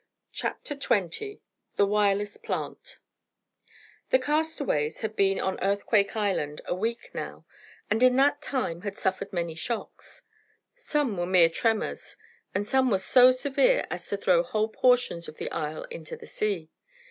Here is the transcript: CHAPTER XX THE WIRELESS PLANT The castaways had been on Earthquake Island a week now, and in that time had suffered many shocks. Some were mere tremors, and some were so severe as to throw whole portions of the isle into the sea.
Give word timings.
CHAPTER 0.31 0.75
XX 0.75 1.41
THE 1.75 1.85
WIRELESS 1.85 2.37
PLANT 2.37 2.97
The 4.09 4.17
castaways 4.17 5.01
had 5.01 5.15
been 5.15 5.39
on 5.39 5.59
Earthquake 5.61 6.15
Island 6.15 6.59
a 6.65 6.73
week 6.73 7.11
now, 7.13 7.45
and 7.87 8.01
in 8.01 8.15
that 8.15 8.41
time 8.41 8.81
had 8.81 8.97
suffered 8.97 9.31
many 9.31 9.53
shocks. 9.53 10.23
Some 10.75 11.17
were 11.17 11.27
mere 11.27 11.49
tremors, 11.49 12.15
and 12.55 12.67
some 12.67 12.89
were 12.89 12.97
so 12.97 13.31
severe 13.31 13.85
as 13.91 14.07
to 14.07 14.17
throw 14.17 14.41
whole 14.41 14.69
portions 14.69 15.27
of 15.27 15.37
the 15.37 15.51
isle 15.51 15.83
into 15.91 16.17
the 16.17 16.25
sea. 16.25 16.71